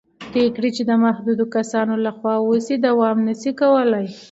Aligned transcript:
پرېکړې 0.31 0.69
چې 0.75 0.83
د 0.89 0.91
محدودو 1.05 1.45
کسانو 1.55 1.93
له 2.05 2.11
خوا 2.17 2.35
وشي 2.49 2.75
دوام 2.87 3.17
نه 3.27 3.33
شي 3.41 3.51
کولی 3.61 4.07